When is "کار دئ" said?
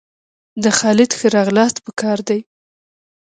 2.01-2.39